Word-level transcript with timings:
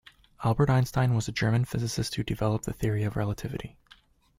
Albert 0.43 0.67
Einstein 0.71 1.13
was 1.13 1.27
a 1.27 1.31
German 1.31 1.63
physicist 1.63 2.15
who 2.15 2.23
developed 2.23 2.65
the 2.65 2.73
Theory 2.73 3.03
of 3.03 3.15
Relativity. 3.15 3.77